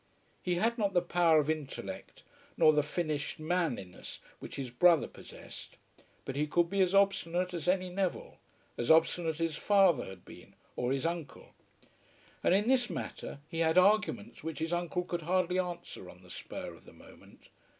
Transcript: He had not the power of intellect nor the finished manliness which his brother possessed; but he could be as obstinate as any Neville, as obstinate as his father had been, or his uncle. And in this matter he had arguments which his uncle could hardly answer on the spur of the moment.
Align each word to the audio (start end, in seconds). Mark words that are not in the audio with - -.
He 0.41 0.55
had 0.55 0.79
not 0.79 0.93
the 0.95 1.01
power 1.03 1.37
of 1.39 1.47
intellect 1.47 2.23
nor 2.57 2.73
the 2.73 2.81
finished 2.81 3.39
manliness 3.39 4.17
which 4.39 4.55
his 4.55 4.71
brother 4.71 5.07
possessed; 5.07 5.77
but 6.25 6.35
he 6.35 6.47
could 6.47 6.71
be 6.71 6.81
as 6.81 6.95
obstinate 6.95 7.53
as 7.53 7.67
any 7.67 7.87
Neville, 7.91 8.39
as 8.79 8.89
obstinate 8.89 9.29
as 9.35 9.37
his 9.37 9.57
father 9.57 10.05
had 10.05 10.25
been, 10.25 10.55
or 10.75 10.91
his 10.91 11.05
uncle. 11.05 11.53
And 12.43 12.55
in 12.55 12.67
this 12.67 12.89
matter 12.89 13.41
he 13.47 13.59
had 13.59 13.77
arguments 13.77 14.43
which 14.43 14.57
his 14.57 14.73
uncle 14.73 15.03
could 15.03 15.21
hardly 15.21 15.59
answer 15.59 16.09
on 16.09 16.23
the 16.23 16.31
spur 16.31 16.73
of 16.73 16.85
the 16.85 16.93
moment. 16.93 17.49